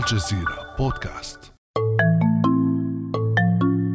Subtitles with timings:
[0.00, 1.52] الجزيرة بودكاست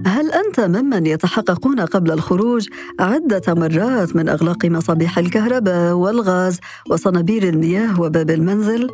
[0.05, 2.67] هل أنت ممن يتحققون قبل الخروج
[3.00, 8.89] عدة مرات من إغلاق مصابيح الكهرباء والغاز وصنابير المياه وباب المنزل؟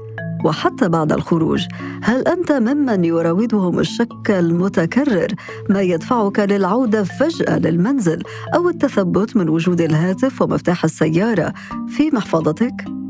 [0.45, 1.65] وحتى بعد الخروج
[2.03, 5.27] هل أنت ممن يراودهم الشك المتكرر
[5.69, 8.23] ما يدفعك للعودة فجأة للمنزل
[8.55, 11.53] أو التثبت من وجود الهاتف ومفتاح السيارة
[11.87, 13.00] في محفظتك؟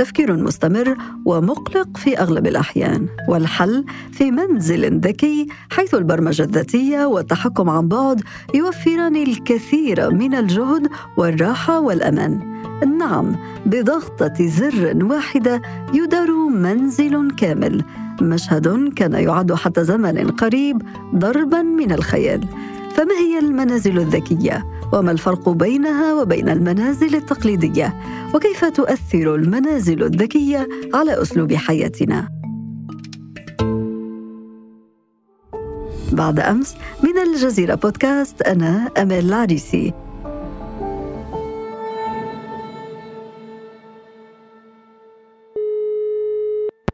[0.00, 7.88] تفكير مستمر ومقلق في أغلب الأحيان والحل في منزل ذكي حيث البرمجة الذاتية والتحكم عن
[7.88, 8.22] بعد
[8.54, 12.40] يوفران الكثير من الجهد والراحة والأمان.
[12.98, 15.62] نعم بضغطة زر واحدة
[15.94, 17.84] يدار منزل كامل
[18.22, 20.82] مشهد كان يعد حتى زمن قريب
[21.14, 22.46] ضربا من الخيال.
[22.94, 27.94] فما هي المنازل الذكية؟ وما الفرق بينها وبين المنازل التقليدية؟
[28.34, 32.28] وكيف تؤثر المنازل الذكية على أسلوب حياتنا؟
[36.12, 39.92] بعد أمس من الجزيرة بودكاست أنا امال العريسي.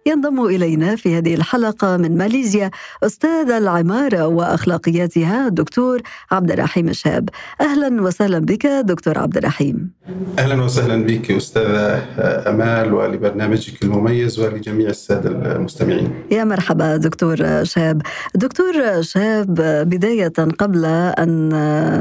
[0.07, 2.71] ينضم إلينا في هذه الحلقة من ماليزيا
[3.03, 7.29] أستاذ العمارة وأخلاقياتها الدكتور عبد الرحيم الشاب
[7.61, 9.91] أهلا وسهلا بك دكتور عبد الرحيم.
[10.39, 12.03] أهلا وسهلا بك أستاذة
[12.51, 16.11] أمال ولبرنامجك المميز ولجميع السادة المستمعين.
[16.31, 18.03] يا مرحبا دكتور شاب
[18.35, 19.55] دكتور شاب
[19.89, 21.49] بداية قبل أن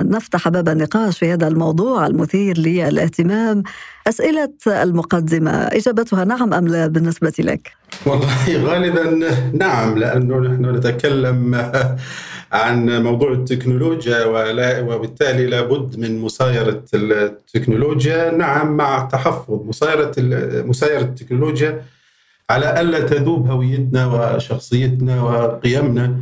[0.10, 3.64] نفتح باب النقاش في هذا الموضوع المثير للاهتمام
[4.08, 7.72] أسئلة المقدمة إجابتها نعم أم لا بالنسبة لك؟
[8.06, 11.56] والله غالبا نعم لأنه نحن نتكلم
[12.52, 14.26] عن موضوع التكنولوجيا
[14.82, 20.12] وبالتالي لابد من مسايرة التكنولوجيا نعم مع تحفظ مسايرة
[20.66, 21.82] مسايرة التكنولوجيا
[22.50, 26.18] على ألا تذوب هويتنا وشخصيتنا وقيمنا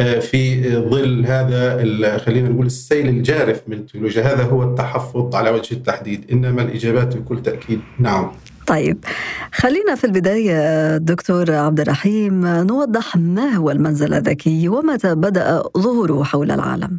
[0.00, 4.22] في ظل هذا خلينا نقول السيل الجارف من التكنولوجيا.
[4.22, 6.24] هذا هو التحفظ على وجه التحديد.
[6.32, 8.32] إنما الإجابات بكل تأكيد نعم.
[8.66, 9.04] طيب
[9.52, 16.50] خلينا في البداية دكتور عبد الرحيم نوضح ما هو المنزل الذكي ومتى بدأ ظهوره حول
[16.50, 16.98] العالم.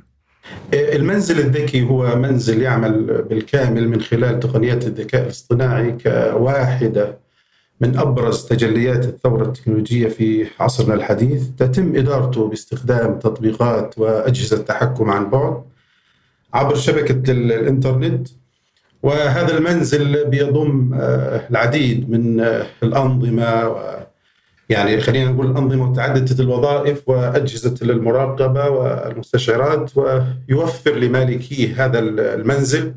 [0.74, 7.27] آه، المنزل الذكي هو منزل يعمل بالكامل من خلال تقنيات الذكاء الاصطناعي كواحدة.
[7.82, 15.30] من أبرز تجليات الثورة التكنولوجية في عصرنا الحديث تتم إدارته باستخدام تطبيقات وأجهزة تحكم عن
[15.30, 15.64] بعد
[16.54, 18.28] عبر شبكة الإنترنت.
[19.04, 23.76] وهذا المنزل بيضم آه، العديد من آه، الأنظمة
[24.70, 32.94] يعني خلينا نقول الانظمه متعدده الوظائف وأجهزة المراقبة والمستشعرات ويوفر لمالكيه هذا المنزل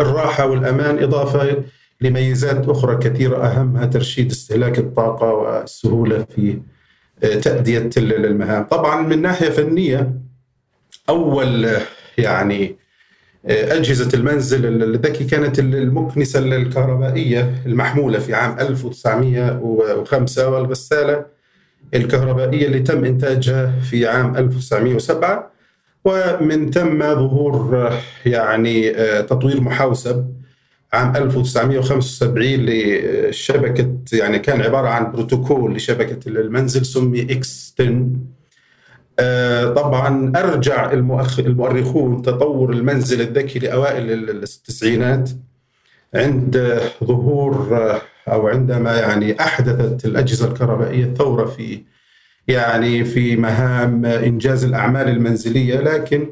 [0.00, 1.62] الراحة والأمان إضافة
[2.00, 6.58] لميزات أخرى كثيرة أهمها ترشيد استهلاك الطاقة والسهولة في
[7.24, 10.12] آه، تأدية المهام طبعا من ناحية فنية
[11.08, 11.70] أول
[12.18, 12.76] يعني
[13.46, 21.26] آه، أجهزة المنزل الذكي كانت المكنسة الكهربائية المحمولة في عام 1905 والغسالة
[21.94, 25.50] الكهربائية اللي تم إنتاجها في عام 1907
[26.04, 28.92] ومن ثم ظهور آه، يعني
[29.22, 30.36] تطوير محوسب
[30.96, 38.06] عام 1975 لشبكة يعني كان عبارة عن بروتوكول لشبكة المنزل سمي إكس 10
[39.18, 40.92] آه، طبعا أرجع
[41.38, 45.30] المؤرخون تطور المنزل الذكي لأوائل التسعينات
[46.14, 48.00] عند ظهور آه،
[48.32, 51.82] أو عندما يعني أحدثت الأجهزة الكهربائية ثوره في
[52.48, 56.30] يعني في مهام إنجاز الأعمال المنزلية لكن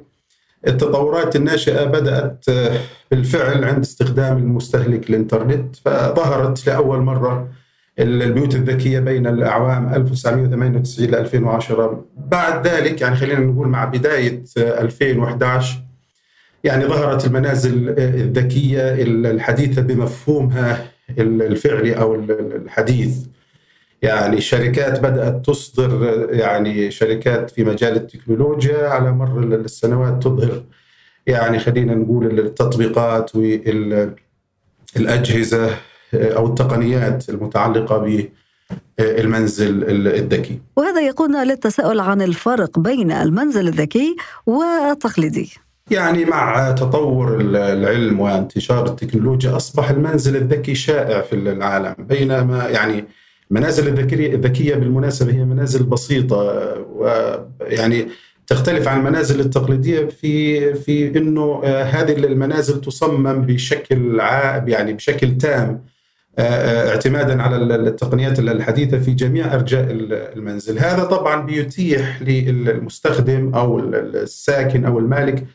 [0.67, 2.79] التطورات الناشئة بدأت آه،
[3.11, 7.49] بالفعل عند استخدام المستهلك الإنترنت فظهرت لأول مرة
[7.99, 15.77] البيوت الذكية بين الأعوام 1998 ل 2010 بعد ذلك يعني خلينا نقول مع بداية 2011
[15.77, 15.85] آه،
[16.65, 20.87] يعني ظهرت المنازل آه، الذكية الحديثة بمفهومها
[21.19, 23.17] الفعلي أو الحديث.
[24.05, 30.63] يعني شركات بدأت تصدر يعني شركات في مجال التكنولوجيا على مر السنوات تظهر.
[31.27, 33.31] يعني خلينا نقول التطبيقات
[34.97, 35.71] والأجهزة
[36.15, 38.29] أو التقنيات المتعلقة ب
[39.01, 40.61] المنزل الذكي.
[40.77, 45.53] وهذا يقودنا للتساؤل عن الفرق بين المنزل الذكي والتقليدي.
[45.91, 53.05] يعني مع تطور العلم وانتشار التكنولوجيا أصبح المنزل الذكي شائع في العالم بينما يعني
[53.51, 56.37] المنازل الذكية بالمناسبة هي منازل بسيطة
[56.93, 58.09] ويعني
[58.47, 65.39] تختلف عن المنازل التقليدية في في إنه آه، هذه المنازل تصمم بشكل عام يعني بشكل
[65.39, 65.85] تام
[66.39, 74.99] اعتمادا على التقنيات الحديثة في جميع أرجاء المنزل، هذا طبعا بيتيح للمستخدم أو الساكن أو
[74.99, 75.47] المالك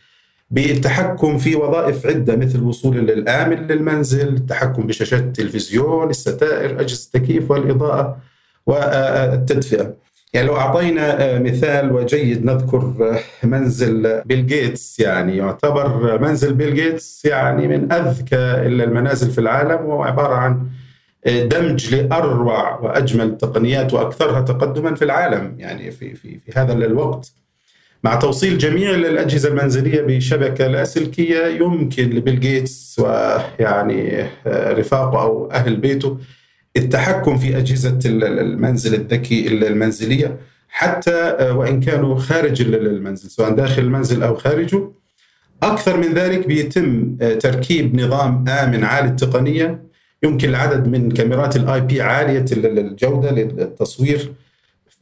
[0.52, 8.18] بالتحكم في وظائف عدة مثل وصول الامن للمنزل، التحكم بشاشات التلفزيون، الستائر، أجهزة التكييف والإضاءة
[8.66, 9.94] والتدفئة.
[10.34, 12.94] يعني لو أعطينا مثال وجيد نذكر
[13.44, 20.04] منزل بيل جيتس يعني يعتبر منزل بيل جيتس يعني من أذكى المنازل في العالم وهو
[20.04, 20.68] عبارة عن
[21.28, 27.34] دمج لأروع وأجمل التقنيات وأكثرها تقدما في العالم يعني في في في هذا الوقت
[28.04, 35.76] مع توصيل جميع الأجهزة المنزلية بشبكة لاسلكية يمكن لبيل جيتس ويعني آه، رفاقه أو أهل
[35.76, 36.18] بيته
[36.78, 44.24] التحكم في أجهزة المنزل الذكي المنزلية حتى آه، وإن كانوا خارج المنزل سواء داخل المنزل
[44.24, 44.92] أو خارجه.
[45.64, 49.84] أكثر من ذلك بيتم آه، تركيب نظام آمن عالي التقنية
[50.24, 54.34] يمكن العدد من كاميرات الاي بي عالية الجودة للتصوير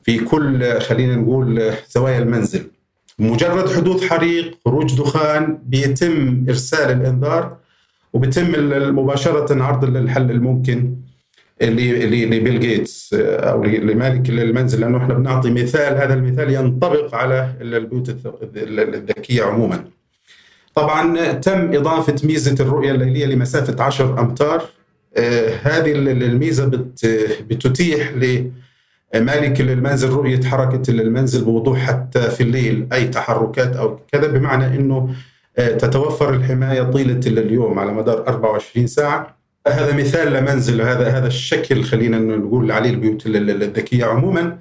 [0.04, 2.77] في كل خلينا نقول زوايا المنزل.
[3.20, 7.58] مجرد حدوث حريق خروج دخان بيتم إرسال الإنذار
[8.14, 8.52] وبيتم
[8.96, 10.96] مباشرة عرض الحل الممكن
[11.62, 18.16] لبيل جيتس أو لمالك المنزل لأنه إحنا بنعطي مثال هذا المثال ينطبق على البيوت
[18.56, 19.84] الذكية عموما.
[20.76, 24.64] طبعا تم إضافة ميزة الرؤية الليلية لمسافة 10 أمتار
[25.18, 26.66] آه، هذه الميزة
[27.50, 28.52] بتتيح ل
[29.16, 35.16] مالك المنزل رؤية حركة المنزل بوضوح حتى في الليل أي تحركات أو كذا بمعنى أنه
[35.58, 39.38] آه، تتوفر الحماية طيلة اليوم على مدار 24 ساعة.
[39.68, 44.58] هذا مثال لمنزل هذا هذا الشكل خلينا نقول عليه البيوت الذكية عموما.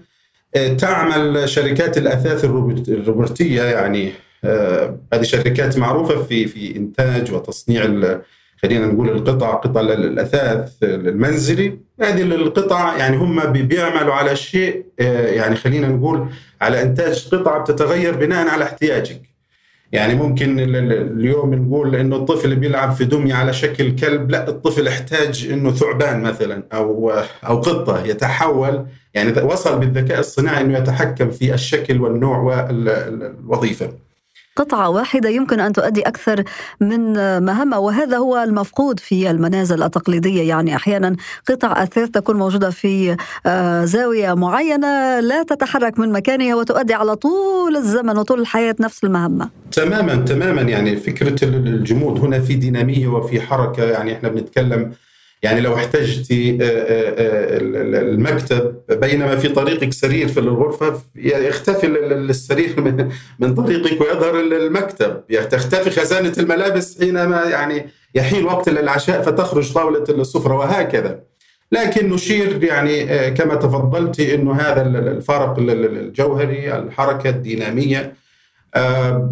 [0.56, 4.12] آه، تعمل شركات الأثاث الروبوتية يعني
[4.44, 7.84] آه، هذه شركات معروفة في في إنتاج وتصنيع
[8.62, 11.78] خلينا نقول القطع قطع الأثاث المنزلي.
[12.00, 16.28] هذه القطع يعني هم بيعملوا على شيء آه، يعني خلينا نقول
[16.60, 19.22] على إنتاج قطعه بتتغير بناء على احتياجك.
[19.92, 25.48] يعني ممكن اليوم نقول إنه الطفل بيلعب في دمية على شكل كلب لا الطفل احتاج
[25.52, 27.12] إنه ثعبان مثلا أو
[27.46, 28.86] أو قطة يتحول.
[29.14, 34.05] يعني وصل بالذكاء الصناعي إنه يتحكم في الشكل والنوع والوظيفة.
[34.56, 36.44] قطعة واحدة يمكن أن تؤدي أكثر
[36.80, 37.12] من
[37.44, 40.48] مهمة وهذا هو المفقود في المنازل التقليدية.
[40.48, 41.16] يعني أحيانا
[41.48, 43.16] قطع أثاث تكون موجودة في
[43.46, 49.50] آه، زاوية معينة لا تتحرك من مكانها وتؤدي على طول الزمن وطول الحياة نفس المهمة.
[49.72, 50.62] تماما تماما.
[50.62, 53.84] يعني فكرة الجمود هنا في دينامية وفي حركة.
[53.84, 54.92] يعني إحنا بنتكلم
[55.46, 57.58] يعني لو احتجت آه، آه، آه،
[58.00, 62.80] المكتب بينما في طريقك سرير في الغرفة يختفي السرير
[63.40, 65.20] من طريقك ويظهر المكتب.
[65.28, 71.20] يعني تختفي خزانة الملابس حينما يعني يحين وقت العشاء فتخرج طاولة السفرة وهكذا.
[71.72, 78.14] لكن نشير يعني كما تفضلت إنه هذا الفارق الجوهري الحركة الدينامية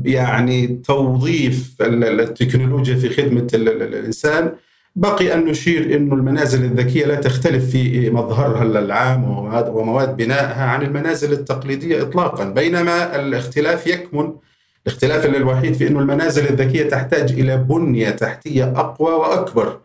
[0.05, 4.52] يعني توظيف التكنولوجيا في خدمة الإنسان.
[4.96, 9.25] بقي أن نشير أن المنازل الذكية لا تختلف في مظهرها العام
[9.69, 12.44] ومواد بنائها عن المنازل التقليدية إطلاقا.
[12.44, 14.32] بينما الاختلاف يكمن.
[14.87, 19.79] الاختلاف الوحيد في أن المنازل الذكية تحتاج إلى بنية تحتية أقوى وأكبر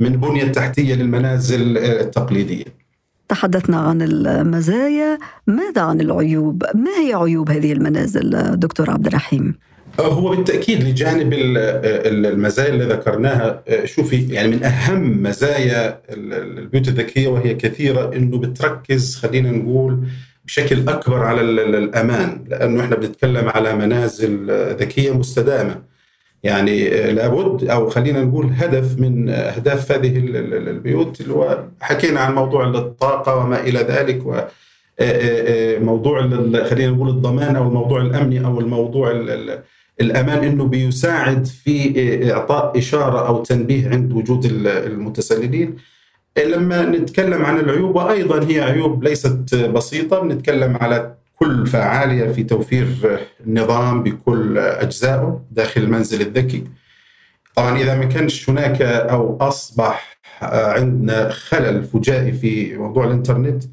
[0.00, 2.64] من بنية تحتية للمنازل التقليدية.
[3.28, 5.18] تحدثنا عن المزايا.
[5.46, 9.54] ماذا عن العيوب؟ ما هي عيوب هذه المنازل دكتور عبد الرحيم؟
[10.00, 13.62] هو بالتأكيد لجانب المزايا اللي ذكرناها.
[13.84, 19.98] شوفي يعني من أهم مزايا البيوت الذكية وهي كثيرة إنه بتركز خلينا نقول
[20.44, 24.46] بشكل أكبر على الأمان لأنه إحنا بنتكلم على منازل
[24.80, 25.82] ذكية مستدامة.
[26.42, 32.68] يعني لابد أو خلينا نقول هدف من أهداف هذه البيوت اللي هو حكينا عن موضوع
[32.68, 34.34] الطاقة وما إلى ذلك و
[35.84, 36.20] موضوع
[36.64, 39.10] خلينا نقول الضمان أو الموضوع الأمني أو الموضوع
[40.00, 45.76] الامان إنه بيساعد في إعطاء إشارة أو تنبيه عند وجود المتسللين.
[46.38, 52.86] لما نتكلم عن العيوب وأيضا هي عيوب ليست بسيطة بنتكلم على كل فعالية في توفير
[53.46, 56.64] النظام بكل أجزائه داخل المنزل الذكي.
[57.56, 63.64] طبعا إذا ما كانش هناك أو أصبح عندنا خلل فجائي في موضوع الإنترنت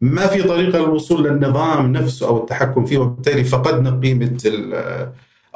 [0.00, 4.38] ما في طريقة للوصول للنظام نفسه أو التحكم فيه وبالتالي فقدنا قيمة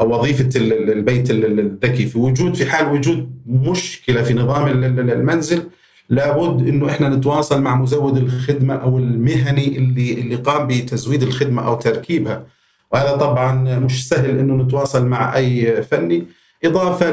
[0.01, 2.07] أو وظيفة البيت الذكي.
[2.07, 4.67] في وجود في حال وجود مشكلة في نظام
[5.11, 5.63] المنزل
[6.09, 11.75] لابد إنه إحنا نتواصل مع مزود الخدمة أو المهني اللي اللي قام بتزويد الخدمة أو
[11.75, 12.47] تركيبها.
[12.93, 16.27] وهذا طبعا مش سهل إنه نتواصل مع أي فني.
[16.65, 17.11] إضافة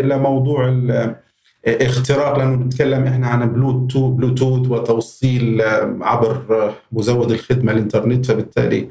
[0.00, 0.80] لموضوع
[1.66, 5.62] اختراق لأنه بنتكلم إحنا عن بلوتوث بلوتوث وتوصيل
[6.00, 8.88] عبر مزود الخدمة الإنترنت فبالتالي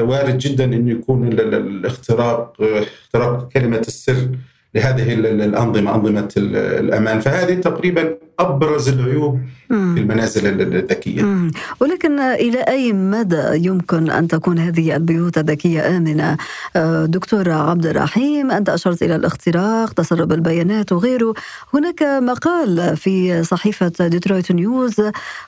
[0.00, 4.28] وارد جدا انه يكون الاختراق اختراق كلمة السر
[4.74, 7.20] لهذه الأنظمة أنظمة الأمان.
[7.20, 9.40] فهذه تقريبا أبرز العيوب
[9.70, 9.94] مم.
[9.94, 11.50] في المنازل الذكية مم.
[11.80, 16.36] ولكن إلى أي مدى يمكن أن تكون هذه البيوت الذكية آمنة
[16.76, 21.34] آه، دكتور عبد الرحيم أنت أشرت إلى الاختراق تسرب البيانات وغيره
[21.74, 25.00] هناك مقال في صحيفة ديترويت نيوز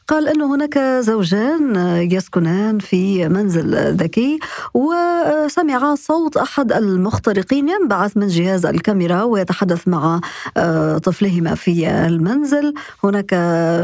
[0.09, 1.77] قال انه هناك زوجان
[2.13, 4.39] يسكنان في منزل ذكي
[4.75, 10.21] وسمعا صوت أحد المخترقين ينبعث من جهاز الكاميرا ويتحدث مع
[10.57, 13.31] آه، طفلهما في المنزل هناك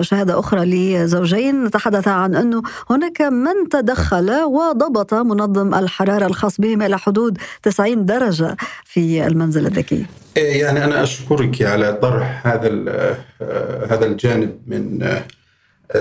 [0.00, 1.70] شهادة أخرى لزوجين.
[1.70, 8.56] تحدث عن أنه هناك من تدخل وضبط منظم الحرارة الخاص بهم إلى حدود 90 درجة
[8.84, 10.06] في المنزل الذكي.
[10.36, 12.68] إيه، يعني أنا أشكرك على طرح هذا
[13.90, 15.08] هذا الجانب من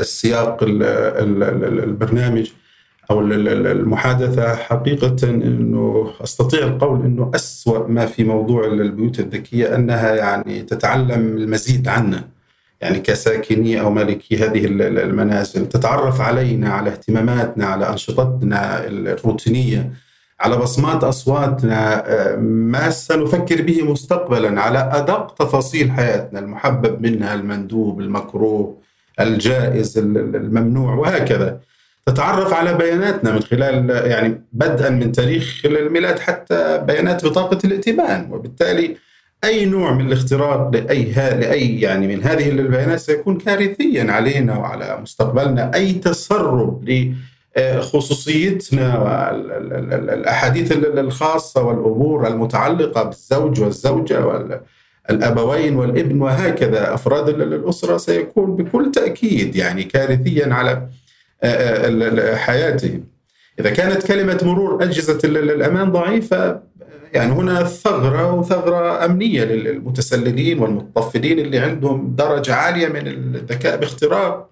[0.02, 2.50] سياق البرنامج
[3.12, 4.56] أو المحادثة.
[4.56, 11.88] حقيقة إنه أستطيع القول إنه أسوأ ما في موضوع البيوت الذكية أنها يعني تتعلم المزيد
[11.88, 12.35] عنا
[12.86, 19.92] يعني كساكني أو مالكي هذه المنازل تتعرف علينا على اهتماماتنا على أنشطتنا الروتينية
[20.40, 28.00] على بصمات أصواتنا آه، ما سنفكر به مستقبلا على أدق تفاصيل حياتنا المحبب منها المندوب
[28.02, 28.82] المكروه
[29.20, 31.60] الجائز الممنوع وهكذا.
[32.06, 38.98] تتعرف على بياناتنا من خلال يعني بدءا من تاريخ الميلاد حتى بيانات بطاقة الائتمان وبالتالي
[39.44, 45.72] أي نوع من الاختراق لأي لأي يعني من هذه البيانات سيكون كارثيا علينا وعلى مستقبلنا.
[45.76, 46.90] أي تسرب
[47.58, 54.26] لخصوصيتنا والاحاديث الخاصة والأمور المتعلقة بالزوج والزوجة
[55.10, 56.94] والابوين والابن وهكذا.
[56.94, 60.88] أفراد الأسرة سيكون بكل تأكيد يعني كارثيا على
[62.36, 63.04] حياتهم.
[63.60, 66.60] إذا كانت كلمة مرور أجهزة الأمان ضعيفة
[67.16, 74.50] يعني هنا ثغرة وثغرة أمنية للمتسللين والمتطفلين اللي عندهم درجة عالية من الذكاء باختراق.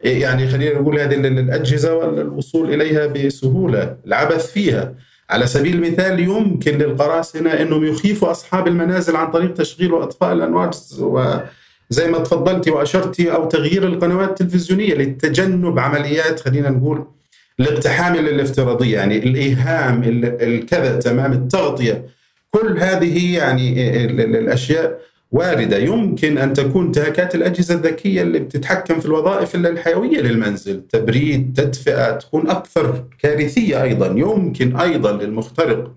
[0.00, 4.94] يعني خلينا نقول هذه الأجهزة والوصول إليها بسهولة العبث فيها.
[5.30, 12.08] على سبيل المثال يمكن للقراصنة أنهم يخيفوا أصحاب المنازل عن طريق تشغيل وإطفاء الأنوار وزي
[12.08, 17.06] ما تفضلتي وأشرتي أو تغيير القنوات التلفزيونية لتجنب عمليات خلينا نقول
[17.60, 22.06] الاقتحام الافتراضية يعني الإيهام الكذا تمام التغطية
[22.50, 24.04] كل هذه يعني
[24.38, 25.00] الأشياء
[25.32, 25.78] واردة.
[25.78, 30.82] يمكن أن تكون انتهاكات الأجهزة الذكية اللي بتتحكم في الوظائف الحيوية للمنزل.
[30.88, 34.06] تبريد تدفئة تكون أكثر كارثية أيضا.
[34.06, 35.92] يمكن أيضا للمخترق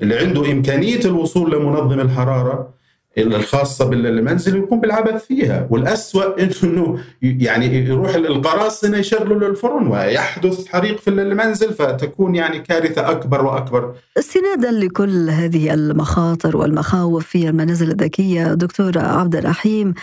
[0.00, 2.74] اللي عنده إمكانية الوصول لمنظم الحرارة
[3.18, 5.66] الخاصة بالمنزل يكون بالعبث فيها.
[5.70, 13.44] والأسوأ أنه يعني يروح القراصنة يشغلوا الفرن ويحدث حريق في المنزل فتكون يعني كارثة أكبر
[13.44, 13.94] وأكبر.
[14.18, 19.94] استنادا لكل هذه المخاطر والمخاوف في المنازل الذكية دكتور عبد الرحيم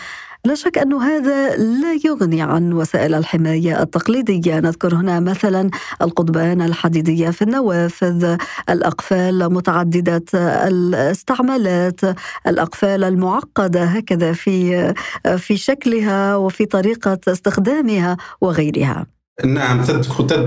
[0.44, 4.60] لا شك أن هذا لا يغني عن وسائل الحماية التقليدية.
[4.60, 5.70] نذكر هنا مثلا
[6.02, 8.36] القضبان الحديدية في النوافذ
[8.70, 10.24] الأقفال متعددة
[10.66, 12.00] الاستعمالات
[12.46, 14.94] الأقفال المعقدة هكذا في
[15.38, 19.06] في شكلها وفي طريقة استخدامها وغيرها.
[19.44, 19.84] نعم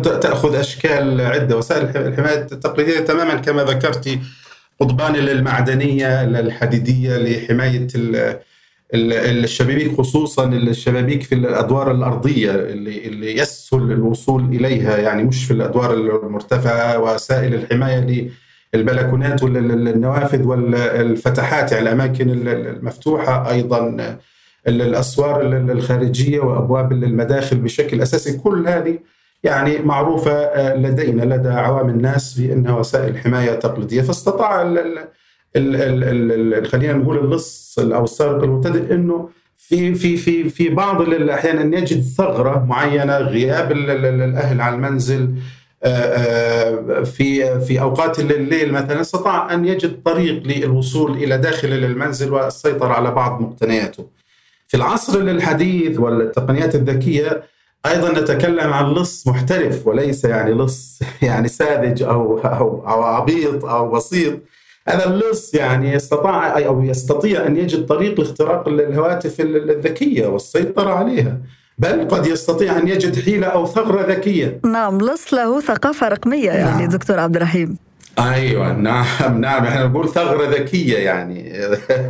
[0.02, 1.58] تأخذ أشكال عدة.
[1.58, 4.20] وسائل الحماية التقليدية تماما كما ذكرتي
[4.80, 7.88] قضبان المعدنية الحديدية لحماية
[8.94, 15.94] الشبابيك خصوصا الشبابيك في الأدوار الأرضية اللي اللي يسهل الوصول إليها يعني مش في الأدوار
[15.94, 18.30] المرتفعة وسائل الحماية
[18.74, 24.18] للبلكونات والنوافذ والفتحات يعني الأماكن المفتوحة أيضا
[24.68, 28.38] الأسوار الخارجية وأبواب المداخل بشكل أساسي.
[28.38, 29.00] كل هذه
[29.44, 34.02] يعني معروفة لدينا لدى عوام الناس بأنها وسائل حماية تقليدية.
[34.02, 34.62] فاستطاع
[36.66, 42.04] خلينا نقول اللص أو السارق المبتدئ إنه في في في في بعض الاحيان ان يجد
[42.18, 45.36] ثغرة معينة غياب الأهل عن المنزل
[47.06, 53.12] في في أوقات الليل مثلا استطاع أن يجد طريق للوصول إلى داخل المنزل والسيطره على
[53.12, 54.08] بعض مقتنياته.
[54.68, 57.44] في العصر الحديث والتقنيات الذكية
[57.86, 63.92] أيضا نتكلم عن لص محترف وليس يعني لص يعني ساذج أو أو أو عبيط أو
[63.92, 64.40] بسيط
[64.88, 71.38] هذا اللص يعني استطاع أو يستطيع أن يجد طريق لاختراق الهواتف الذكية والسيطرة عليها.
[71.78, 74.60] بل قد يستطيع أن يجد حيلة أو ثغرة ذكية.
[74.66, 76.90] نعم لص له ثقافة رقمية يعني نعم.
[76.90, 77.78] دكتور عبد الرحيم.
[78.20, 79.66] أيوه نعم نعم.
[79.66, 81.54] إحنا نقول ثغرة ذكية يعني.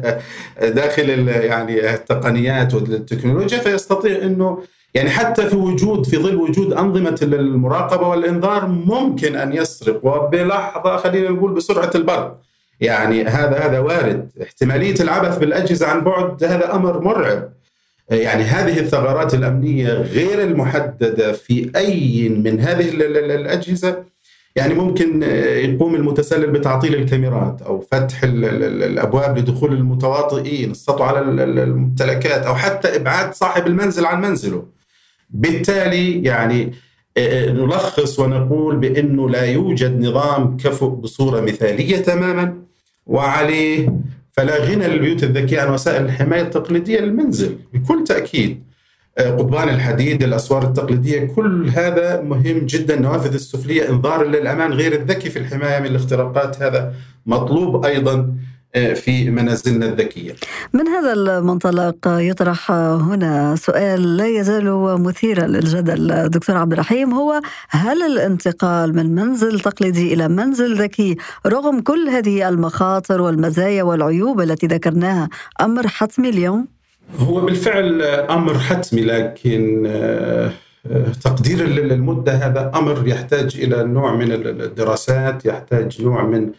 [0.80, 4.64] داخل يعني التقنيات والتكنولوجيا فيستطيع إنه
[4.94, 10.06] يعني حتى في وجود في ظل وجود أنظمة المراقبة والإنذار ممكن أن يسرق.
[10.06, 12.44] وبلحظة خلينا نقول بسرعة البرق.
[12.84, 14.30] يعني هذا هذا وارد.
[14.42, 17.54] احتمالية العبث بالأجهزة عن بعد هذا أمر مرعب.
[18.10, 24.04] يعني هذه الثغرات الأمنية غير المحددة في أي من هذه الأجهزة
[24.56, 32.56] يعني ممكن يقوم المتسلل بتعطيل الكاميرات أو فتح الأبواب لدخول المتواطئين السطو على الممتلكات أو
[32.56, 34.66] حتى إبعاد صاحب المنزل عن منزله.
[35.30, 36.74] بالتالي يعني
[37.18, 42.64] آه، نلخص ونقول بأنه لا يوجد نظام كفؤ بصورة مثالية تماما.
[43.06, 43.94] وعليه
[44.32, 48.64] فلا غنى للبيوت الذكية عن وسائل الحماية التقليدية للمنزل بكل تأكيد.
[49.18, 52.94] آه، قضبان الحديد الأسوار التقليدية كل هذا مهم جدا.
[52.94, 56.94] النوافذ السفلية إنذار للأمان غير الذكي في الحماية من الاختراقات هذا
[57.26, 58.34] مطلوب أيضا.
[58.74, 60.36] في منازلنا الذكية
[60.74, 68.04] من هذا المنطلق يطرح هنا سؤال لا يزال مثيرا للجدل دكتور عبد الرحيم هو هل
[68.04, 75.30] الانتقال من منزل تقليدي إلى منزل ذكي رغم كل هذه المخاطر والمزايا والعيوب التي ذكرناها
[75.62, 76.68] أمر حتمي اليوم؟
[77.20, 80.52] هو بالفعل أمر حتمي لكن آه،
[81.24, 86.52] تقدير المدة هذا أمر يحتاج إلى نوع من الدراسات يحتاج نوع من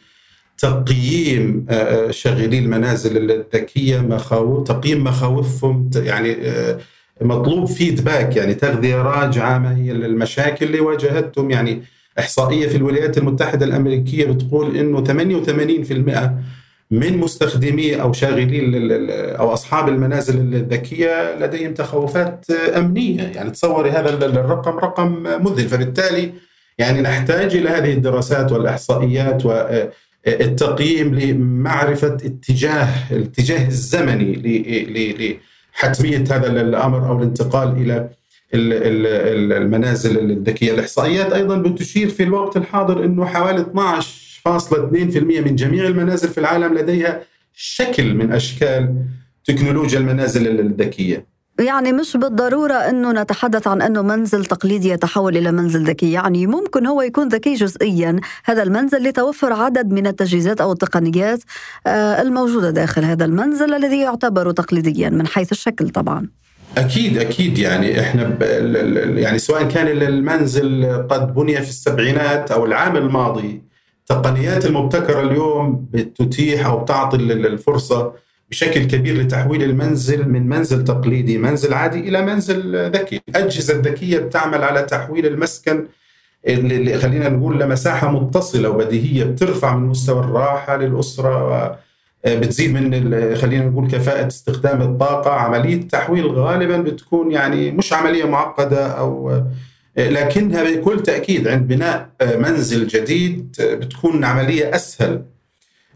[0.58, 6.78] تقييم آه، آه، شاغلي المنازل الذكية مخاوف تقييم مخاوفهم يعني آه،
[7.20, 11.50] مطلوب فيدباك يعني تغذية راجعة ما هي المشاكل اللي واجهتهم.
[11.50, 11.82] يعني
[12.18, 16.30] إحصائية في الولايات المتحدة الأمريكية بتقول إنه 88%
[16.90, 18.60] من مستخدمي أو شاغلي
[19.38, 23.22] أو أصحاب المنازل الذكية لديهم تخوفات أمنية.
[23.22, 25.68] يعني تصوري هذا الرقم رقم مذهل.
[25.68, 26.32] فبالتالي
[26.78, 29.42] يعني نحتاج إلى هذه الدراسات والإحصائيات
[30.26, 35.38] التقييم لمعرفة اتجاه الاتجاه الزمني
[35.74, 38.10] لحتمية هذا الأمر أو الانتقال إلى
[39.56, 40.72] المنازل الذكية.
[40.72, 43.66] الإحصائيات أيضا بتشير في الوقت الحاضر أنه حوالي 12.2%
[45.16, 47.22] من جميع المنازل في العالم لديها
[47.54, 48.94] شكل من أشكال
[49.44, 51.33] تكنولوجيا المنازل الذكية.
[51.60, 56.12] يعني مش بالضرورة أنه نتحدث عن أنه منزل تقليدي يتحول إلى منزل ذكي.
[56.12, 58.20] يعني ممكن هو يكون ذكي جزئيا.
[58.44, 61.40] هذا المنزل لتوفر عدد من التجهيزات أو التقنيات
[61.86, 66.28] آه، الموجودة داخل هذا المنزل الذي يعتبر تقليديا من حيث الشكل طبعا.
[66.78, 67.58] أكيد أكيد.
[67.58, 68.38] يعني إحنا
[69.18, 73.62] يعني سواء كان المنزل قد بني في السبعينات أو العام الماضي
[74.00, 78.12] التقنيات المبتكره اليوم بتتيح أو تعطي الفرصة
[78.50, 83.20] بشكل كبير لتحويل المنزل من منزل تقليدي منزل عادي إلى منزل ذكي.
[83.28, 85.86] الأجهزة الذكية بتعمل على تحويل المسكن
[86.46, 91.78] اللي خلينا نقول لمساحة متصلة وبديهية بترفع من مستوى الراحة للأسرة
[92.26, 95.30] بتزيد من خلينا نقول كفاءة استخدام الطاقة.
[95.30, 99.42] عملية تحويل غالبا بتكون يعني مش عملية معقدة أو
[99.96, 105.22] لكنها بكل تأكيد عند بناء منزل جديد بتكون عملية أسهل.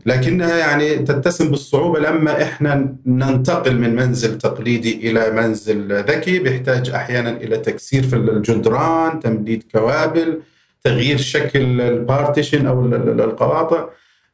[0.06, 7.30] لكنها يعني تتسم بالصعوبة لما إحنا ننتقل من منزل تقليدي إلى منزل ذكي بيحتاج أحيانا
[7.30, 10.40] إلى تكسير في الجدران تمديد كوابل
[10.84, 13.88] تغيير شكل ال partition أو القواطع.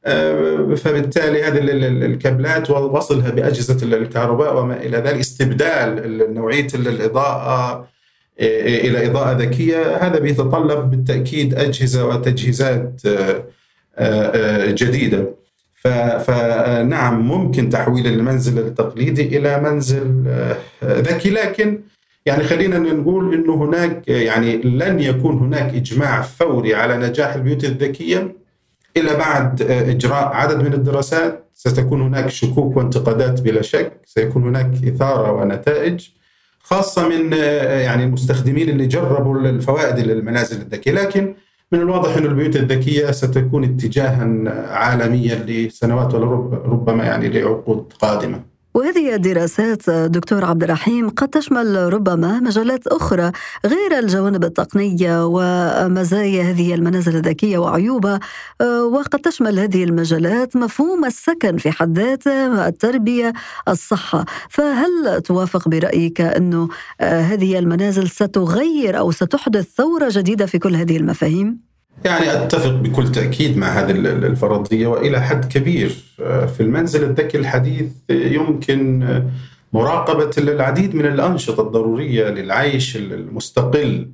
[0.06, 1.58] آه، فبالتالي هذه
[2.06, 7.88] الكابلات ووصلها بأجهزة الكهرباء وما إلى ذلك استبدال نوعية الإضاءة
[8.40, 9.96] آه، إلى إضاءة ذكية.
[9.96, 13.02] هذا بيتطلب بالتأكيد أجهزة وتجهيزات
[13.98, 15.43] آه، جديدة.
[16.18, 21.80] فنعم ممكن تحويل المنزل التقليدي إلى منزل آه، ذكي لكن
[22.26, 28.36] يعني خلينا نقول إنه هناك يعني لن يكون هناك إجماع فوري على نجاح البيوت الذكية
[28.96, 31.40] الا بعد آه، إجراء عدد من الدراسات.
[31.52, 34.00] ستكون هناك شكوك وانتقادات بلا شك.
[34.04, 36.08] سيكون هناك إثارة ونتائج
[36.62, 40.92] خاصة من آه، يعني المستخدمين اللي جربوا الفوائد للمنازل الذكية.
[40.92, 41.34] لكن
[41.74, 44.24] من الواضح أن البيوت الذكية ستكون اتجاها
[44.70, 48.53] عالميا لسنوات وربما يعني لعقود قادمة.
[48.74, 53.32] وهذه الدراسات دكتور عبد الرحيم قد تشمل ربما مجالات أخرى
[53.66, 58.20] غير الجوانب التقنية ومزايا هذه المنازل الذكية وعيوبها
[58.92, 63.32] وقد تشمل هذه المجالات مفهوم السكن في حد ذاته التربية
[63.68, 66.68] الصحة فهل توافق برأيك أنه
[67.00, 71.73] هذه المنازل ستغير أو ستحدث ثورة جديدة في كل هذه المفاهيم؟
[72.04, 75.96] يعني أتفق بكل تأكيد مع هذه الفرضية وإلى حد كبير.
[76.20, 79.26] آه، في المنزل الذكي الحديث يمكن آه،
[79.72, 84.10] مراقبة العديد من الأنشطة الضرورية للعيش المستقل.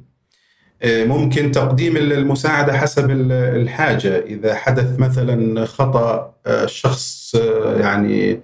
[0.85, 4.19] ممكن تقديم المساعدة حسب الحاجة.
[4.19, 7.35] إذا حدث مثلا خطأ الشخص
[7.81, 8.41] يعني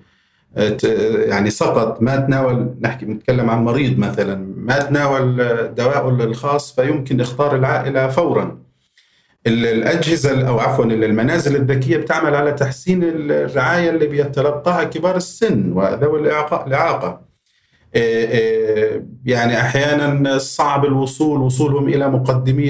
[1.27, 5.37] يعني سقط ما تناول نحكي نتكلم عن مريض مثلا ما تناول
[5.75, 8.66] دواء الخاص فيمكن اختار العائلة فورا.
[9.47, 17.27] الأجهزة أو عفوا المنازل الذكية بتعمل على تحسين الرعاية اللي بيتلقاها كبار السن وذوي الإعاقة.
[19.25, 22.69] يعني أحيانا صعب الوصول وصولهم إلى مقدمي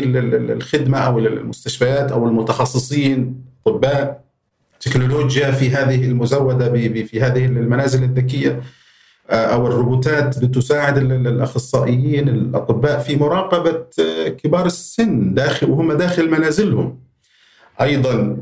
[0.52, 4.24] الخدمة أو المستشفيات أو المتخصصين اطباء
[4.80, 6.72] تكنولوجيا في هذه المزودة
[7.04, 8.50] في هذه المنازل الذكية.
[8.50, 8.60] آه،
[9.30, 16.98] أو الروبوتات بتساعد الأخصائيين الأطباء في مراقبة آه، كبار السن داخل وهم داخل منازلهم.
[17.80, 18.36] أيضا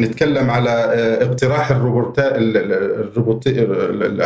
[0.00, 3.48] نتكلم على آه، اقتراح الروبوتات الروبوت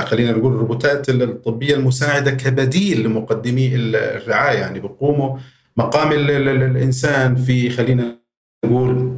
[0.05, 5.39] خلينا نقول الروبوتات الطبية المساعدة كبديل لمقدمي الرعاية يعني بيقوموا
[5.77, 8.19] مقام الإنسان في خلينا
[8.65, 9.13] نقول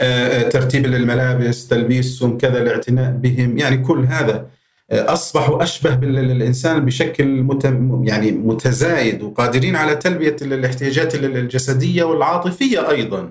[0.00, 4.46] آه، آه، ترتيب الملابس تلبيسهم كذا الاعتناء بهم يعني كل هذا آه،
[4.92, 7.64] اصبحوا أشبه بالانسان بشكل مت...
[8.04, 13.30] يعني متزايد وقادرين على تلبية الاحتياجات الجسدية والعاطفية أيضا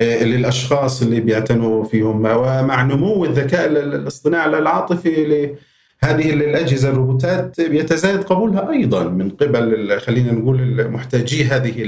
[0.00, 2.16] للأشخاص اللي بيعتنوا فيهم.
[2.26, 10.90] ومع نمو الذكاء الاصطناعي العاطفي لهذه الأجهزة الروبوتات بيتزايد قبولها أيضا من قبل خلينا نقول
[10.90, 11.82] محتاجي هذه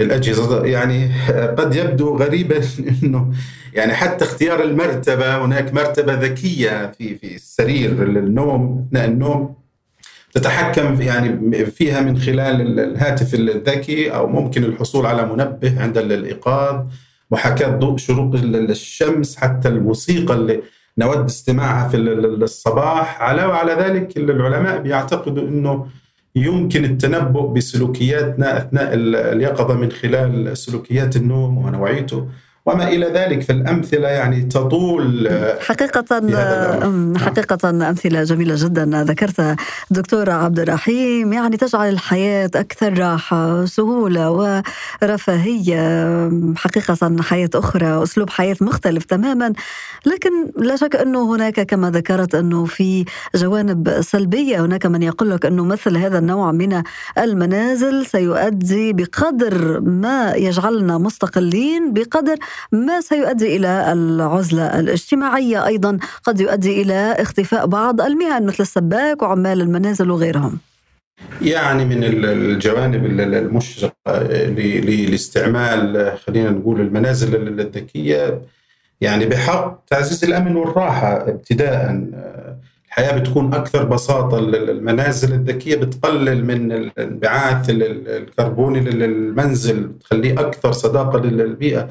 [0.00, 1.10] الأجهزة يعني
[1.58, 2.60] قد يبدو غريبا
[3.02, 3.32] أنه
[3.74, 9.54] يعني حتى اختيار المرتبة هناك مرتبة ذكية في في السرير النوم أثناء النوم
[10.32, 16.86] تتحكم يعني فيها من خلال الهاتف الذكي أو ممكن الحصول على منبه عند الإيقاظ
[17.30, 20.62] محاكاة ضوء شروق الشمس حتى الموسيقى اللي
[20.98, 25.86] نود استماعها في الصباح علاوة على ذلك العلماء بيعتقدوا أنه
[26.36, 32.28] يمكن التنبؤ بسلوكياتنا أثناء اليقظة من خلال سلوكيات النوم ونوعيته
[32.66, 36.04] وما إلى ذلك فالأمثلة يعني تطول حقيقة
[37.18, 39.04] حقيقة أمثلة جميلة جدا.
[39.04, 39.56] ذكرتها
[39.90, 44.30] دكتور عبد الرحيم يعني تجعل الحياة أكثر راحة سهولة
[45.02, 46.30] ورفاهية.
[46.56, 49.52] حقيقة حياة أخرى أسلوب حياة مختلف تماما.
[50.06, 54.64] لكن لا شك أنه هناك كما ذكرت أنه في جوانب سلبية.
[54.64, 56.82] هناك من يقول لك أنه مثل هذا النوع من
[57.18, 62.36] المنازل سيؤدي بقدر ما يجعلنا مستقلين بقدر
[62.72, 65.98] ما سيؤدي إلى العزلة الاجتماعية أيضا.
[66.24, 70.58] قد يؤدي إلى اختفاء بعض المهن مثل السباك وعمال المنازل وغيرهم.
[71.42, 74.22] يعني من الجوانب المشرقة
[75.10, 78.40] لاستعمال خلينا نقول المنازل الذكية.
[79.00, 82.04] يعني بحق تعزيز الأمن والراحة ابتداء.
[82.86, 84.38] الحياة بتكون أكثر بساطة.
[84.38, 91.88] المنازل الذكية بتقلل من الانبعاث الكربوني للمنزل بتخليه أكثر صداقة للبيئة.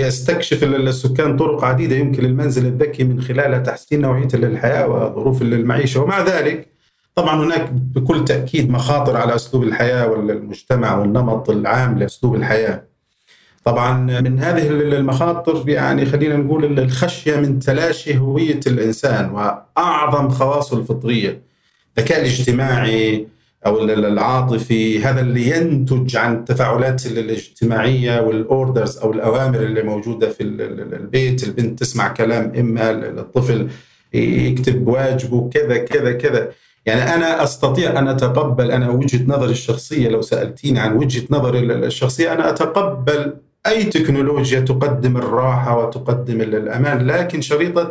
[0.00, 6.20] يستكشف السكان طرق عديدة يمكن للمنزل الذكي من خلالها تحسين نوعية الحياة وظروف المعيشة ومع
[6.22, 6.68] ذلك
[7.14, 12.82] طبعا هناك بكل تأكيد مخاطر على أسلوب الحياة والمجتمع والنمط العام لأسلوب الحياة.
[13.64, 21.42] طبعا من هذه المخاطر يعني خلينا نقول الخشية من تلاشي هوية الإنسان وأعظم خواصه الفطرية
[21.98, 23.26] الذكاء الاجتماعي
[23.66, 31.44] أو العاطفي هذا اللي ينتج عن التفاعلات الاجتماعية والأوردرز أو الأوامر اللي موجودة في البيت
[31.44, 33.68] البنت تسمع كلام إما الطفل
[34.14, 36.48] يكتب واجبه كذا كذا كذا.
[36.86, 42.32] يعني أنا أستطيع أن أتقبل أنا وجهة نظري الشخصية لو سألتيني عن وجهة نظري الشخصية
[42.32, 43.34] أنا أتقبل
[43.66, 47.90] أي تكنولوجيا تقدم الراحة وتقدم الأمان لكن شريطة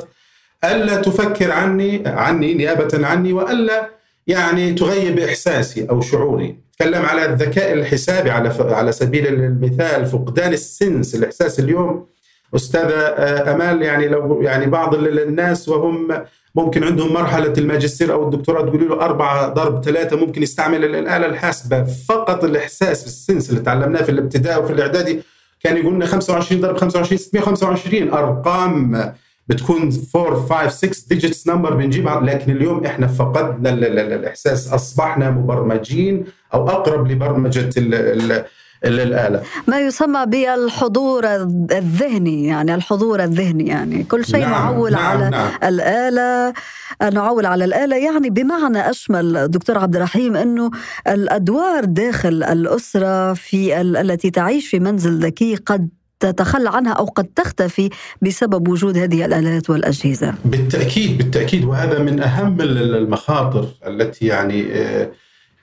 [0.63, 6.57] ألا تفكر عني عني نيابة عني وألا يعني تغيب إحساسي أو شعوري.
[6.77, 12.05] تكلم على الذكاء الحسابي على على سبيل المثال فقدان السنس الإحساس اليوم.
[12.55, 16.07] أستاذة آه، أمال يعني لو يعني بعض الناس وهم
[16.55, 21.83] ممكن عندهم مرحلة الماجستير أو الدكتوراه تقولي له أربعة ضرب ثلاثة ممكن يستعمل الآلة الحاسبة.
[21.83, 25.21] فقط الإحساس بالسنس اللي تعلمناه في الابتدائي وفي الإعدادي
[25.63, 29.13] كان يقول لنا 25 ضرب 25 625 أرقام.
[29.51, 34.73] بتكون 4 5 6 digits number بنجيبها لكن اليوم إحنا فقدنا الإحساس.
[34.73, 37.69] أصبحنا مبرمجين أو أقرب لبرمجة
[38.85, 39.41] الآلة.
[39.67, 45.51] ما يسمى بالحضور الذهني يعني الحضور الذهني يعني كل شيء نعم نعول نعم على نعم.
[45.63, 46.53] الآلة
[47.13, 47.95] نعول على الآلة.
[47.95, 50.71] يعني بمعنى أشمل دكتور عبد الرحيم أنه
[51.07, 55.89] الأدوار داخل الأسرة في التي تعيش في منزل ذكي قد
[56.21, 57.89] تتخلى عنها أو قد تختفي
[58.21, 60.33] بسبب وجود هذه الآلات والأجهزة.
[60.45, 61.65] بالتأكيد بالتأكيد.
[61.65, 65.11] وهذا من أهم المخاطر التي يعني آه،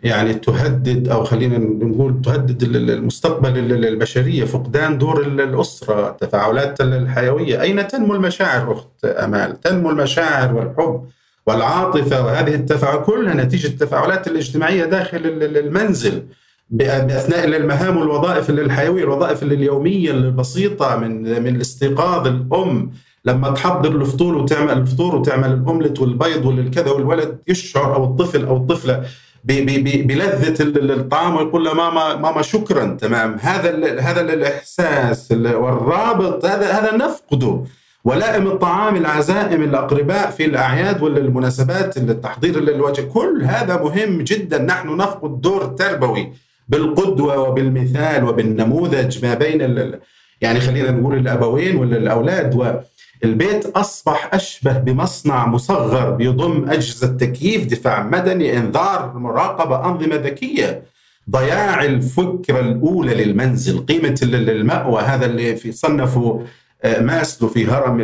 [0.03, 7.61] يعني تهدد أو خلينا نقول تهدد المستقبل البشرية فقدان دور الأسرة التفاعلات الحيوية.
[7.61, 11.09] أين تنمو المشاعر أخت آمال؟ تنمو المشاعر والحب
[11.47, 16.23] والعاطفة وهذه التفاعل كلها نتيجة التفاعلات الاجتماعية داخل المنزل.
[16.71, 22.91] بأثناء المهام والوظائف الحيوية الوظائف اليومية البسيطة من من الاستيقاظ الأم.
[23.25, 29.03] لما تحضر الفطور وتعمل الفطور وتعمل الأومليت والبيض والكذا والولد يشعر أو الطفل أو الطفلة
[29.45, 33.37] بلذة الطعام ويقول له ماما ماما شكرا تمام.
[33.41, 37.65] هذا هذا الإحساس والرابط هذا هذا نفقده.
[38.05, 44.63] ولائم الطعام العزائم الأقرباء في الأعياد ولا المناسبات التحضير للوجه كل هذا مهم جدا.
[44.63, 46.33] نحن نفقد دور تربوي.
[46.69, 49.93] بالقدوة وبالمثال وبالنموذج ما بين
[50.41, 52.83] يعني خلينا نقول الأبوين ولا الاولاد
[53.25, 60.83] والبيت أصبح أشبه بمصنع مصغر بيضم أجهزة تكييف دفاع مدني إنذار مراقبة أنظمة ذكية.
[61.31, 66.41] ضياع الفكرة الأولى للمنزل قيمة المأوى هذا اللي في صنفوا
[66.85, 68.01] ماسلو في هرم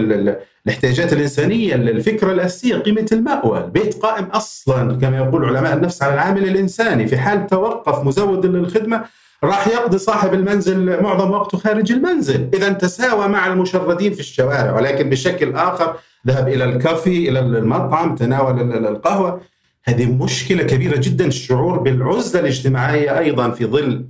[0.66, 1.74] الاحتياجات الإنسانية.
[1.74, 3.58] الفكرة الأساسية قيمة المأوى.
[3.64, 7.06] البيت قائم أصلا كما يقول علماء النفس على العامل الإنساني.
[7.06, 9.04] في حال توقف مزود للخدمة
[9.44, 12.48] راح يقضي صاحب المنزل معظم وقته خارج المنزل.
[12.54, 18.87] إذا تساوى مع المشردين في الشوارع ولكن بشكل آخر ذهب إلى الكافي إلى المطعم تناول
[18.87, 19.40] القهوة.
[19.84, 24.04] هذه مشكلة كبيرة جدا الشعور بالعزلة الاجتماعية أيضا في ظل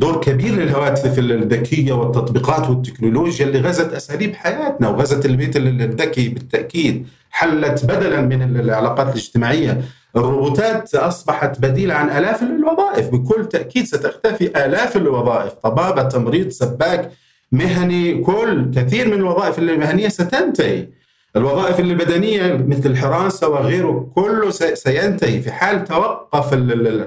[0.00, 7.84] دور كبير للهواتف الذكية والتطبيقات والتكنولوجيا اللي غزت أساليب حياتنا وغزت البيت الذكي بالتأكيد حلت
[7.84, 9.82] بدلا من العلاقات الاجتماعية.
[10.16, 13.08] الروبوتات أصبحت بديل عن آلاف الوظائف.
[13.08, 15.52] بكل تأكيد ستختفي آلاف الوظائف.
[15.52, 17.10] طبابة تمريض سباك
[17.52, 20.88] مهني كل كثير من الوظائف المهنية ستنتهي.
[21.36, 25.40] الوظائف البدنية مثل الحراسة وغيره كله سينتهي.
[25.40, 26.54] في حال توقف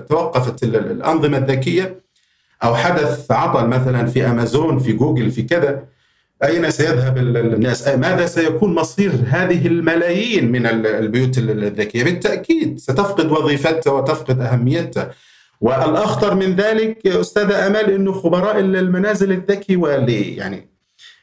[0.09, 2.02] توقفت الأنظمة الذكية
[2.63, 5.83] أو حدث عطل مثلا في أمازون في جوجل في كذا
[6.43, 14.39] أين سيذهب الناس؟ ماذا سيكون مصير هذه الملايين من البيوت الذكية؟ بالتأكيد ستفقد وظيفتها وتفقد
[14.39, 15.11] أهميتها.
[15.61, 20.69] والأخطر من ذلك أستاذة أمال إنه خبراء المنازل الذكي واللي يعني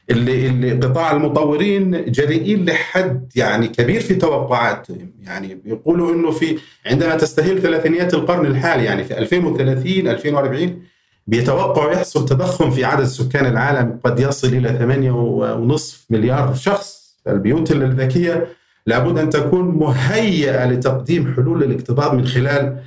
[0.09, 5.13] اللي, اللي قطاع المطورين جريئين لحد يعني كبير في توقعاتهم.
[5.21, 10.83] يعني بيقولوا إنه في عندما تستهل ثلاثينيات القرن الحالي يعني في 2030 2040
[11.27, 13.99] بيتوقع يحصل تضخم في عدد سكان العالم.
[14.03, 17.01] قد يصل إلى 8.5 مليار شخص.
[17.27, 18.47] البيوت الذكية
[18.85, 22.77] لابد أن تكون مهيئة لتقديم حلول للاكتظاظ من خلال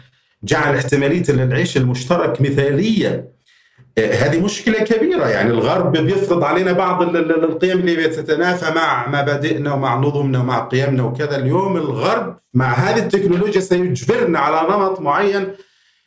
[0.45, 3.35] جعل احتمالية العيش المشترك مثالية.
[3.99, 5.29] هذه مشكلة كبيرة.
[5.29, 11.37] يعني الغرب بيفرض علينا بعض القيم اللي بتتنافى مع مبادئنا ومع نظمنا ومع قيمنا وكذا.
[11.37, 15.47] اليوم الغرب مع هذه التكنولوجيا سيجبرنا على نمط معين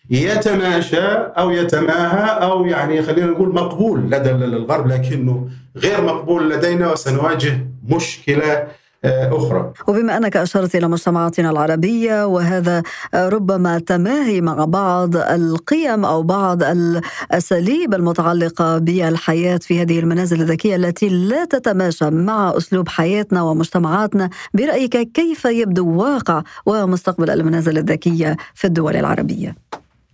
[0.10, 7.68] يتماشى أو يتماهى أو يعني خلينا نقول مقبول لدى الغرب لكنه غير مقبول لدينا وسنواجه
[7.90, 8.68] مشكلة
[9.06, 12.84] آه، أخرى وبما أنك أشرت إلى مجتمعاتنا العربية وهذا
[13.16, 21.10] ربما تماهي مع بعض القيم أو بعض الأساليب المتعلقة بالحياة في هذه المنازل الذكية التي
[21.10, 28.96] لا تتماشى مع أسلوب حياتنا ومجتمعاتنا برأيك كيف يبدو واقع ومستقبل المنازل الذكية في الدول
[28.96, 29.56] العربية؟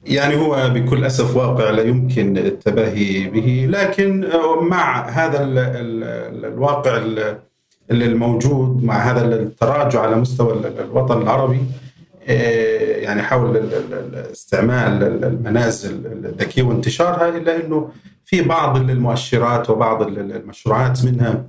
[0.05, 4.29] يعني هو بكل أسف واقع لا يمكن التباهي به لكن
[4.61, 7.01] مع هذا الواقع
[7.91, 11.59] الموجود مع هذا التراجع على مستوى الوطن العربي
[12.27, 13.69] آه، يعني حول
[14.31, 17.91] استعمال المنازل الذكية وانتشارها إلا إنه
[18.25, 21.45] في بعض المؤشرات وبعض المشروعات منها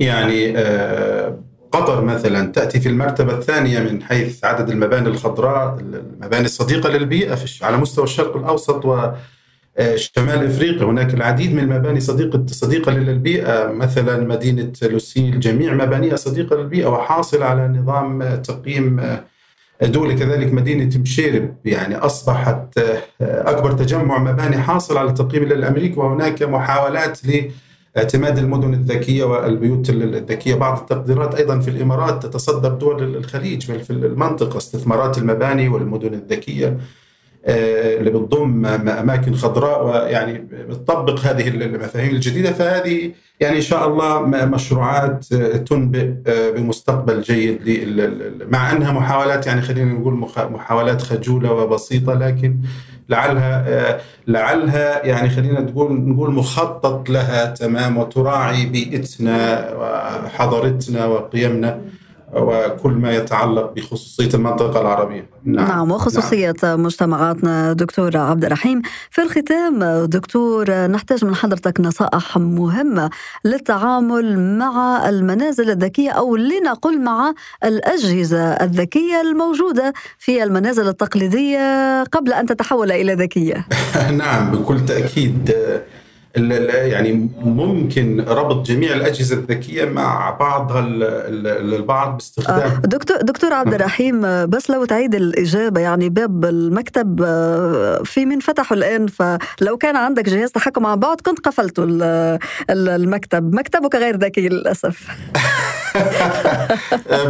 [0.00, 1.38] يعني آه،
[1.78, 7.76] قطر مثلا تأتي في المرتبة الثانية من حيث عدد المباني الخضراء المباني الصديقة للبيئة على
[7.76, 9.10] مستوى الشرق الأوسط و
[9.94, 10.84] شمال إفريقيا.
[10.84, 17.42] هناك العديد من المباني صديقه صديقة للبيئة مثلا مدينة لوسيل جميع مبانيها صديقة للبيئة وحاصل
[17.42, 19.00] على نظام تقييم
[19.82, 21.54] دولي كذلك مدينة مشيرب.
[21.64, 22.78] يعني أصبحت
[23.20, 27.50] أكبر تجمع مباني حاصل على التقييم الامريكي وهناك محاولات ل
[27.98, 33.90] اعتماد المدن الذكية والبيوت الذكية بعض التقديرات أيضا في الإمارات تتصدر دول الخليج بل في
[33.90, 36.78] المنطقة استثمارات المباني والمدن الذكية
[37.46, 42.52] آه، اللي بتضم أماكن خضراء ويعني بتطبق هذه المفاهيم الجديدة.
[42.52, 45.24] فهذه يعني إن شاء الله مشروعات
[45.68, 47.60] تنبئ آه، بمستقبل جيد
[48.50, 52.56] مع أنها محاولات يعني خلينا نقول محاولات خجولة وبسيطة لكن
[53.08, 61.80] لعلها آه، لعلها يعني خلينا تقول نقول مخطط لها تمام وتراعي بيئتنا وحضارتنا وقيمنا.
[62.34, 65.28] وكل ما يتعلق بخصوصية المنطقة العربية.
[65.44, 66.82] نعم, نعم وخصوصية نعم.
[66.82, 68.82] مجتمعاتنا دكتور عبد الرحيم.
[69.10, 73.10] في الختام دكتور نحتاج من حضرتك نصائح مهمة
[73.44, 77.32] للتعامل مع المنازل الذكية أو لنقل مع
[77.64, 83.66] الأجهزة الذكية الموجودة في المنازل التقليدية قبل أن تتحول إلى ذكية.
[84.18, 85.54] نعم بكل تأكيد
[86.38, 92.70] يعني ممكن ربط جميع الأجهزة الذكية مع بعضها البعض باستخدام.
[92.70, 98.40] آه، دكتور دكتور عبد الرحيم بس لو تعيد الإجابة يعني باب المكتب آه، في من
[98.40, 101.84] فتحه الآن فلو كان عندك جهاز تحكم مع بعض كنت قفلته
[102.70, 103.54] المكتب.
[103.54, 105.08] مكتبك غير ذكي للأسف.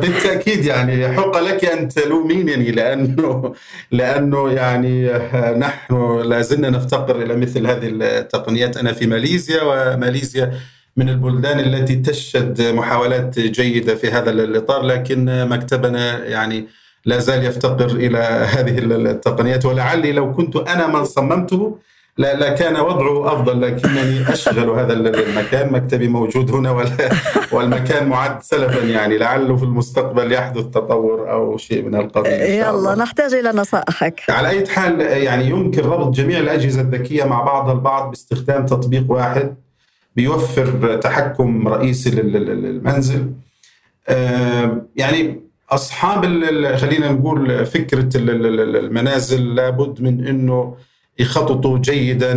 [0.00, 3.54] بالتأكيد يعني حق لك أن تلومينني لأنه
[3.90, 5.12] لأنه يعني
[5.58, 8.76] نحن لازلنا نفتقر إلى مثل هذه التقنيات.
[8.76, 10.52] أنا في ماليزيا وماليزيا
[10.96, 16.66] من البلدان التي تشهد محاولات جيدة في هذا الإطار لكن مكتبنا يعني
[17.04, 18.18] لا زال يفتقر إلى
[18.54, 19.64] هذه التقنيات.
[19.66, 21.78] ولعلي لو كنت أنا من صممته
[22.18, 26.84] لا لا كان وضعه أفضل لكنني أشغل هذا المكان مكتبي موجود هنا
[27.52, 33.34] والمكان معد سلفا يعني لعله في المستقبل يحدث تطور أو شيء من القبيل يلا نحتاج
[33.34, 34.20] إلى نصائحك.
[34.28, 39.54] على أي حال يعني يمكن ربط جميع الأجهزة الذكية مع بعضها البعض باستخدام تطبيق واحد
[40.16, 43.32] بيوفر تحكم رئيسي للمنزل.
[44.96, 46.24] يعني أصحاب
[46.76, 50.74] خلينا نقول فكرة المنازل لابد من إنه
[51.18, 52.32] يخططوا جيدا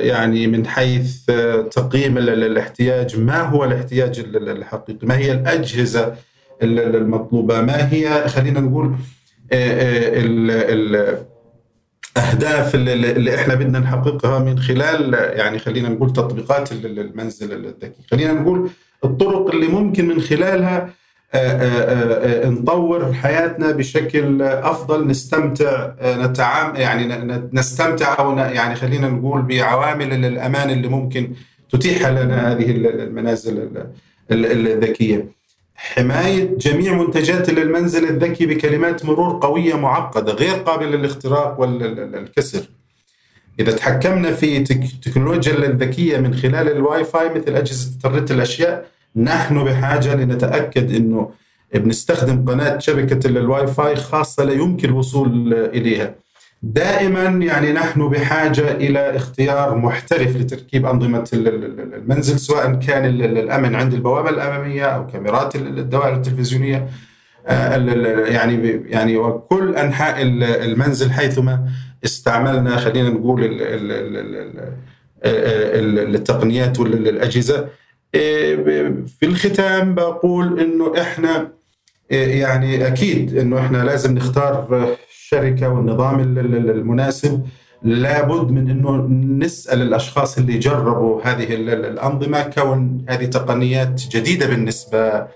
[0.00, 1.24] يعني من حيث
[1.70, 3.20] تقييم الاحتياج.
[3.20, 6.14] ما هو الاحتياج الحقيقي؟ ما هي الأجهزة
[6.62, 8.94] المطلوبة؟ ما هي خلينا نقول
[12.16, 18.02] الأهداف اللي إحنا بدنا نحققها من خلال يعني خلينا نقول تطبيقات المنزل الذكي.
[18.10, 18.70] خلينا نقول
[19.04, 20.90] الطرق اللي ممكن من خلالها آه، آه، آه،
[22.44, 27.06] نطور حياتنا بشكل أفضل نستمتع نتعام يعني
[27.52, 31.32] نستمتع أو يعني خلينا نقول بعوامل الأمان اللي ممكن
[31.70, 33.68] تتيح لنا هذه المنازل
[34.30, 35.28] الذكية.
[35.76, 42.68] حماية جميع منتجات المنزل الذكي بكلمات مرور قوية معقدة غير قابلة للاختراق والكسر.
[43.60, 50.14] إذا تحكمنا في التكنولوجيا الذكيه من خلال الواي فاي مثل أجهزة انترنت الأشياء نحن بحاجه
[50.14, 51.30] لنتاكد انه
[51.74, 56.14] بنستخدم قناه شبكه الواي فاي خاصه لا يمكن الوصول اليها.
[56.62, 64.30] دائما يعني نحن بحاجه إلى اختيار محترف لتركيب انظمه المنزل سواء كان الامن عند البوابه
[64.30, 66.88] الاماميه أو كاميرات الدوائر التلفزيونيه
[67.46, 67.76] آه،
[68.26, 71.68] يعني يعني وكل انحاء المنزل حيثما
[72.04, 73.40] استعملنا خلينا نقول
[76.14, 77.68] التقنيات والاجهزه
[78.14, 81.48] في الختام بقول إنه إحنا
[82.10, 87.42] يعني أكيد إنه إحنا لازم نختار الشركة والنظام المناسب.
[87.82, 89.06] لابد من إنه
[89.44, 95.26] نسأل الأشخاص اللي جربوا هذه الأنظمة كون هذه تقنيات جديدة بالنسبة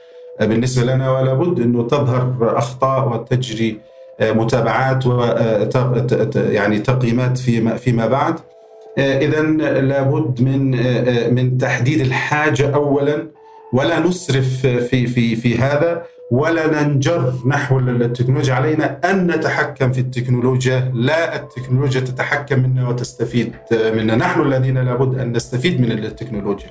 [0.41, 3.81] بالنسبة لنا ولا بد إنه تظهر أخطاء وتجري
[4.23, 5.23] متابعات و
[6.35, 8.35] يعني تقييمات فيما فيما بعد.
[8.99, 9.43] اذا
[9.81, 13.27] لابد من آه، آه، من تحديد الحاجة اولا
[13.73, 18.55] ولا نسرف في في في هذا ولا ننجر نحو التكنولوجيا.
[18.55, 20.93] علينا أن نتحكم في التكنولوجيا.
[20.95, 24.17] لا التكنولوجيا تتحكم منا وتستفيد منا.
[24.17, 26.71] نحن الذين لابد أن نستفيد من التكنولوجيا.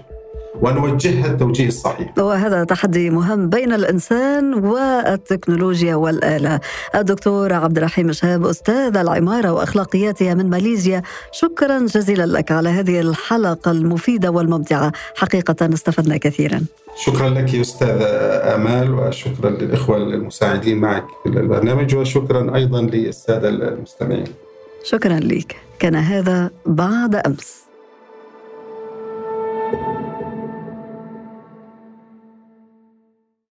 [0.62, 2.17] ونوجهها التوجيه الصحيح.
[2.17, 6.60] وهذا تحدي مهم بين الإنسان والتكنولوجيا والآلة.
[6.95, 13.71] الدكتور عبد الرحيم شهاب أستاذ العمارة وأخلاقياتها من ماليزيا شكرا جزيلا لك على هذه الحلقة
[13.71, 14.91] المفيدة والممتعة.
[15.15, 16.62] حقيقة استفدنا كثيرا.
[16.95, 18.01] شكرا لك أستاذ
[18.55, 24.27] أمال وشكرا للإخوة المساعدين معك في البرنامج وشكرا أيضا للسادة المستمعين.
[24.83, 25.55] شكرا لك.
[25.79, 27.66] كان هذا بعد أمس.